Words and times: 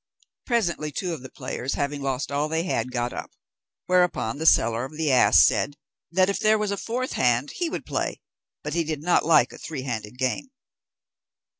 Presently 0.47 0.91
two 0.91 1.13
of 1.13 1.21
the 1.21 1.29
players, 1.29 1.75
having 1.75 2.01
lost 2.01 2.31
all 2.31 2.49
they 2.49 2.63
had, 2.63 2.89
got 2.91 3.13
up; 3.13 3.33
whereupon 3.85 4.39
the 4.39 4.47
seller 4.47 4.83
of 4.83 4.97
the 4.97 5.11
ass 5.11 5.45
said, 5.45 5.75
that, 6.09 6.27
if 6.27 6.39
there 6.39 6.57
was 6.57 6.71
a 6.71 6.75
fourth 6.75 7.11
hand, 7.13 7.51
he 7.57 7.69
would 7.69 7.85
play, 7.85 8.19
but 8.63 8.73
he 8.73 8.83
did 8.83 9.03
not 9.03 9.23
like 9.27 9.53
a 9.53 9.59
three 9.59 9.83
handed 9.83 10.17
game. 10.17 10.47